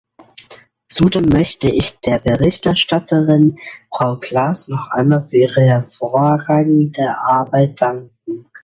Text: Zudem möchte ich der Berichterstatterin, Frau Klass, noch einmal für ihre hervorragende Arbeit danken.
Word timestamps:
Zudem 0.89 1.29
möchte 1.29 1.69
ich 1.69 1.99
der 1.99 2.17
Berichterstatterin, 2.17 3.59
Frau 3.95 4.15
Klass, 4.17 4.67
noch 4.67 4.89
einmal 4.89 5.27
für 5.27 5.35
ihre 5.37 5.61
hervorragende 5.61 7.19
Arbeit 7.19 7.79
danken. 7.79 8.47